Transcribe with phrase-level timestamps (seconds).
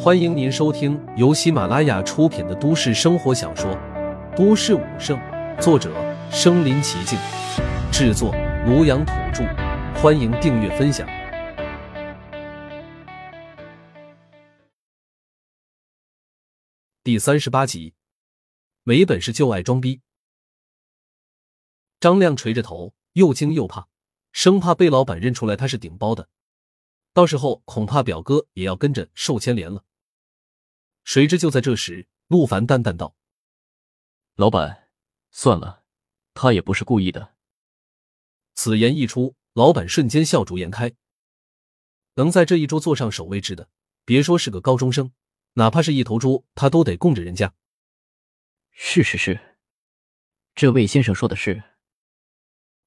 [0.00, 3.68] 欢迎您收听由喜马拉雅出品的都市生活小说
[4.36, 5.18] 《都市武圣》，
[5.60, 5.92] 作者：
[6.30, 7.18] 身临其境，
[7.90, 8.32] 制作：
[8.64, 9.42] 庐阳土著。
[10.00, 11.04] 欢迎订阅分享。
[17.02, 17.92] 第三十八集，
[18.84, 20.00] 没本事就爱装逼。
[21.98, 23.88] 张亮垂着头，又惊又怕，
[24.30, 26.28] 生怕被老板认出来他是顶包的，
[27.12, 29.82] 到时候恐怕表哥也要跟着受牵连了。
[31.08, 33.16] 谁知就在这时，陆凡淡淡道
[34.36, 34.90] ：“老板，
[35.30, 35.82] 算了，
[36.34, 37.34] 他也不是故意的。”
[38.52, 40.92] 此言一出，老板瞬间笑逐颜开。
[42.16, 43.70] 能在这一桌坐上首位置的，
[44.04, 45.10] 别说是个高中生，
[45.54, 47.54] 哪怕是一头猪，他都得供着人家。
[48.70, 49.56] 是是是，
[50.54, 51.62] 这位先生说的是。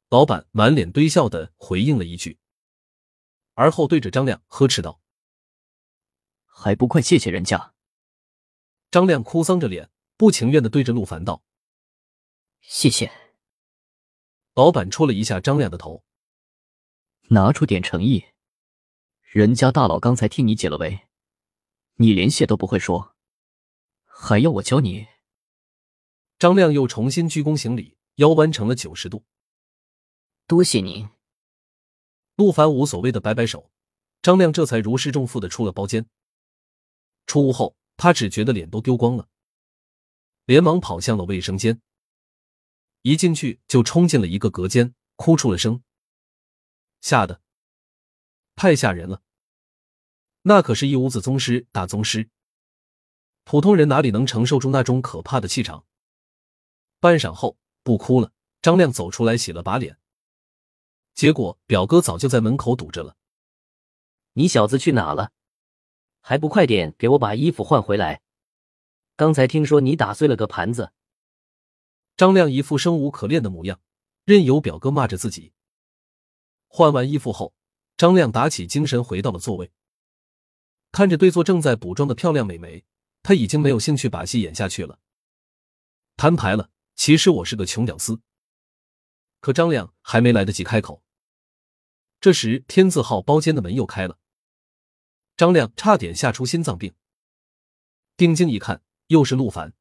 [0.09, 2.38] 老板满脸堆笑的回应了一句，
[3.55, 5.02] 而后对着张亮呵斥道
[6.45, 7.70] ：“还不快谢谢人家！”
[8.92, 11.42] 张亮哭丧着脸，不情愿的对着陆凡道
[12.59, 13.09] ：“谢谢。”
[14.53, 16.03] 老板戳了一下张亮的头，
[17.30, 18.25] 拿出点诚意。
[19.22, 21.08] 人家大佬刚才替你解了围，
[21.95, 23.16] 你连谢都不会说，
[24.03, 25.08] 还要我教你？
[26.38, 29.23] 张亮又重新鞠躬行礼，腰弯成了九十度。
[30.47, 31.08] 多谢您。
[32.36, 33.72] 陆凡无所谓的摆摆手，
[34.22, 36.06] 张亮这才如释重负的出了包间。
[37.25, 37.78] 出屋后。
[38.02, 39.30] 他只觉得脸都丢光了，
[40.45, 41.80] 连忙跑向了卫生间。
[43.03, 45.83] 一进去就冲进了一个隔间，哭出了声，
[46.99, 47.44] 吓得
[48.55, 49.22] 太吓人了。
[50.41, 52.31] 那可是一屋子宗师，大宗师，
[53.44, 55.85] 普通人哪里能承受住那种可怕的气场？
[56.99, 59.99] 半晌后不哭了，张亮走出来洗了把脸，
[61.13, 63.16] 结果表哥早就在门口堵着了。
[64.33, 65.31] 你小子去哪了？
[66.22, 68.22] 还不快点给我把衣服换回来！
[69.17, 70.94] 刚才听说你打碎了个盘子。
[72.16, 73.81] 张亮一副生无可恋的模样，
[74.23, 75.53] 任由表哥骂着自己。
[76.68, 77.53] 换完衣服后，
[77.97, 79.72] 张亮打起精神回到了座位，
[80.91, 82.85] 看着对坐正在补妆的漂亮美眉，
[83.23, 85.00] 他已经没有兴趣把戏演下去了。
[86.16, 88.22] 摊牌了，其实我是个穷屌丝。
[89.40, 91.03] 可张亮还没来得及开口，
[92.19, 94.19] 这时天字号包间的门又开了。
[95.41, 96.94] 张亮差点吓出心脏病。
[98.16, 99.74] 定睛一看，又是陆凡。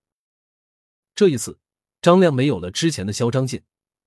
[1.14, 1.60] 这一次，
[2.00, 3.62] 张亮没有了之前的嚣张劲，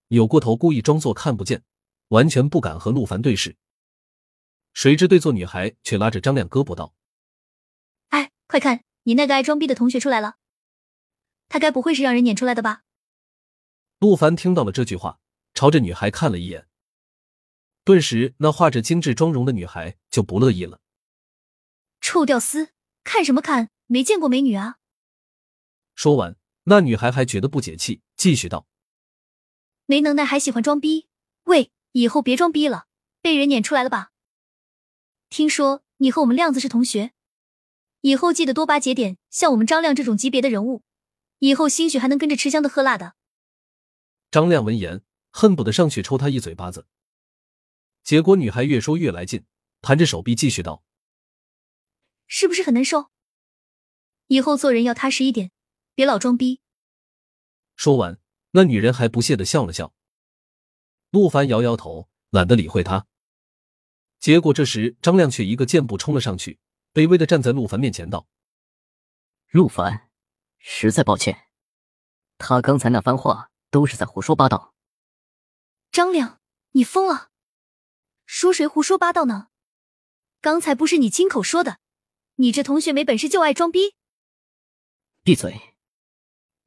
[0.08, 1.64] 扭过头故意装作看不见，
[2.08, 3.56] 完全不敢和陆凡对视。
[4.74, 6.96] 谁知对坐女孩却拉着张亮胳膊道
[8.10, 10.38] ：“哎，快看，你那个爱装逼的同学出来了。
[11.50, 12.82] 他该不会是让人撵出来的吧？”
[14.02, 15.20] 陆凡听到了这句话，
[15.54, 16.68] 朝着女孩看了一眼，
[17.84, 20.80] 顿时那画着精致妆容的女孩就不乐意了。
[22.14, 22.70] 臭屌丝，
[23.04, 23.72] 看什么看？
[23.88, 24.78] 没见过美女啊！
[25.96, 28.68] 说完，那女孩还觉得不解气，继续道
[29.88, 31.08] ：“没能耐还喜欢装逼，
[31.46, 32.86] 喂，以后别装逼了，
[33.20, 34.12] 被人撵出来了吧？
[35.32, 37.14] 听说你和我们亮子是同学，
[38.02, 40.84] 以后记得多巴结点，像我们张亮这种级别的人物，
[41.40, 43.16] 以后兴许还能跟着吃香的喝辣的。”
[44.30, 46.86] 张亮闻言，恨不得上去抽他一嘴巴子。
[48.04, 49.46] 结果女孩越说越来劲，
[49.82, 50.84] 弹着手臂继续道。
[52.28, 53.12] 是不是很难受？
[54.28, 55.52] 以后做人要踏实一点，
[55.94, 56.62] 别老装逼。
[57.76, 58.20] 说完，
[58.52, 59.94] 那女人还不屑的笑了笑。
[61.12, 63.06] 陆凡摇摇头，懒得理会她。
[64.20, 66.60] 结果这时张亮却一个箭步冲了上去，
[66.94, 68.28] 卑微的站在陆凡面前道
[69.52, 70.10] ：“陆凡，
[70.58, 71.50] 实在抱歉，
[72.38, 74.74] 他刚才那番话都是在胡说八道。”
[75.92, 76.40] 张亮，
[76.72, 77.30] 你疯了？
[78.26, 79.50] 说谁胡说八道呢？
[80.42, 81.80] 刚才不是你亲口说的？
[82.38, 83.96] 你这同学没本事就爱装逼！
[85.24, 85.76] 闭嘴，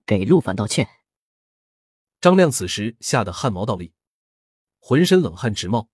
[0.07, 0.89] 给陆凡道歉。
[2.21, 3.93] 张亮此时吓得汗毛倒立，
[4.79, 5.89] 浑身冷汗直冒。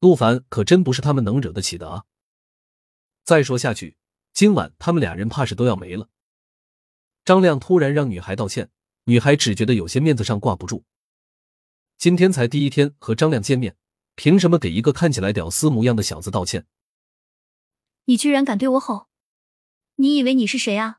[0.00, 2.04] 陆凡可真不是他们能惹得起的啊！
[3.22, 3.96] 再说下去，
[4.32, 6.08] 今晚他们俩人怕是都要没了。
[7.24, 8.70] 张亮突然让女孩道歉，
[9.04, 10.84] 女孩只觉得有些面子上挂不住。
[11.96, 13.76] 今天才第一天和张亮见面，
[14.16, 16.66] 凭什么给一个看起来屌丝模样的小子道歉？
[18.10, 19.08] 你居然敢对我吼！
[19.94, 20.98] 你以为你是谁啊？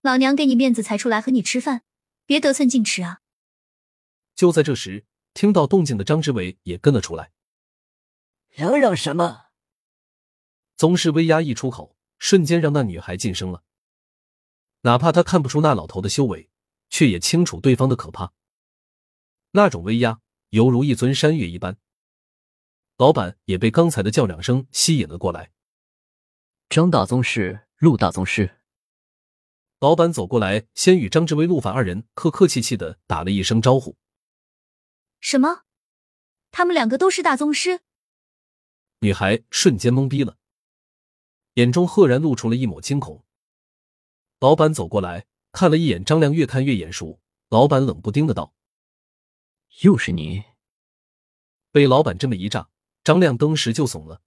[0.00, 1.84] 老娘给你面子才出来和你吃饭，
[2.24, 3.20] 别得寸进尺啊！
[4.34, 5.04] 就在这时，
[5.34, 7.32] 听到动静的张之伟也跟了出来。
[8.48, 9.48] 嚷嚷什么？
[10.78, 13.62] 宗师威压一出口，瞬间让那女孩噤声了。
[14.80, 16.48] 哪怕他看不出那老头的修为，
[16.88, 18.32] 却也清楚对方的可怕。
[19.50, 21.76] 那种威压，犹如一尊山岳一般。
[22.96, 25.50] 老板也被刚才的叫嚷声吸引了过来。
[26.74, 27.68] 张大宗师。
[27.76, 28.58] 陆大宗师。
[29.78, 33.96] 老板走过来，先与张志威、陆凡二人客客气气的打了一声招呼。
[35.20, 35.66] 什么？
[36.50, 37.82] 他们两个都是大宗师？
[39.02, 40.36] 女孩瞬间懵逼了，
[41.52, 43.24] 眼中赫然露出了一抹惊恐。
[44.40, 47.20] 老板走过来看了一眼张亮，越看越眼熟。
[47.50, 48.52] 老板冷不丁的道
[49.82, 50.42] ：“又是你！”
[51.70, 52.68] 被老板这么一炸，
[53.04, 54.22] 张亮登时就怂了。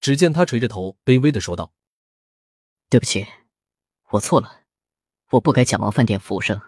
[0.00, 1.72] 只见他垂着头，卑微的说道
[2.88, 3.26] ：“对不起。”
[4.12, 4.64] 我错了，
[5.30, 6.60] 我不该假冒饭店服务生。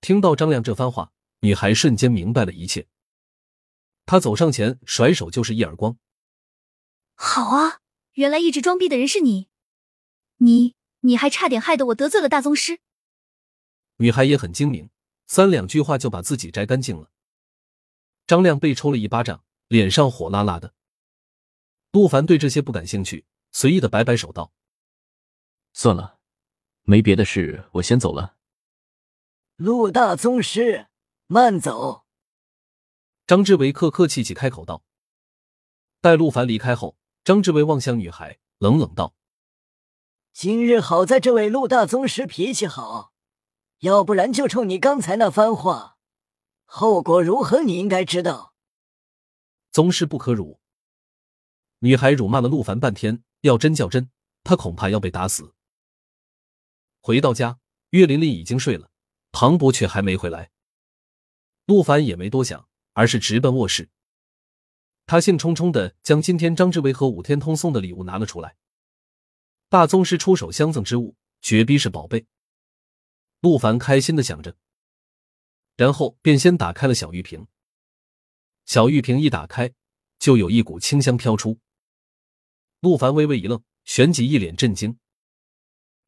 [0.00, 2.86] 听到张亮这番话，女孩瞬间明白了一切。
[4.06, 5.96] 她走上前，甩手就是一耳光。
[7.16, 7.80] 好啊，
[8.12, 9.48] 原来一直装逼的人是你，
[10.36, 12.80] 你你还差点害得我得罪了大宗师。
[13.96, 14.90] 女孩也很精明，
[15.26, 17.10] 三两句话就把自己摘干净了。
[18.26, 20.74] 张亮被抽了一巴掌，脸上火辣辣的。
[21.94, 24.52] 陆凡对这些不感兴趣，随意的摆摆手道。
[25.72, 26.18] 算了，
[26.82, 28.34] 没别的事，我先走了。
[29.54, 30.88] 陆大宗师，
[31.28, 32.04] 慢走。
[33.28, 34.82] 张志伟客客气气开口道。
[36.00, 39.14] 待陆凡离开后，张志伟望向女孩，冷冷道
[40.34, 43.12] ：“今日好在这位陆大宗师脾气好，
[43.82, 45.98] 要不然就冲你刚才那番话，
[46.64, 48.56] 后果如何你应该知道。
[49.70, 50.58] 宗师不可辱。”
[51.84, 54.08] 女孩辱骂了陆凡半天，要真叫真，
[54.42, 55.54] 他恐怕要被打死。
[57.02, 57.58] 回到家，
[57.90, 58.90] 岳琳琳已经睡了，
[59.32, 60.50] 庞博却还没回来。
[61.66, 63.90] 陆凡也没多想，而是直奔卧室。
[65.04, 68.56] 他兴冲冲的将今天张志伟和武天通送的礼物拿了出来。
[69.68, 72.24] 大宗师出手相赠之物，绝逼是宝贝。
[73.40, 74.56] 陆凡开心的想着，
[75.76, 77.46] 然后便先打开了小玉瓶。
[78.64, 79.74] 小玉瓶一打开，
[80.18, 81.60] 就有一股清香飘出。
[82.84, 84.98] 陆凡微微一愣，旋即一脸震惊。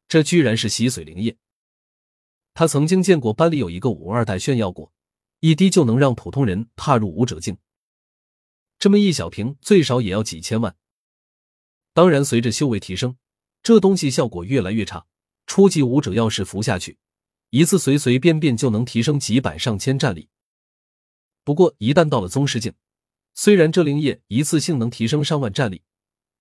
[0.07, 1.35] 这居然是洗髓灵液。
[2.53, 4.93] 他曾经见过班里有一个武二代炫耀过，
[5.39, 7.57] 一滴就能让普通人踏入武者境。
[8.77, 10.75] 这么一小瓶，最少也要几千万。
[11.93, 13.17] 当然，随着修为提升，
[13.63, 15.07] 这东西效果越来越差。
[15.47, 16.99] 初级武者要是服下去，
[17.49, 20.29] 一次随随便便就能提升几百上千战力。
[21.43, 22.75] 不过，一旦到了宗师境，
[23.33, 25.81] 虽然这灵液一次性能提升上万战力，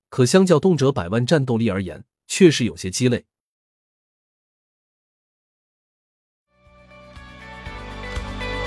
[0.08, 3.24] 可相较动辄百万战斗力而言，确实有些鸡肋。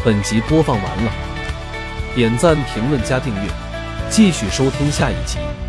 [0.05, 1.11] 本集播放完了，
[2.15, 3.51] 点赞、评论、加订阅，
[4.09, 5.68] 继续收听下一集。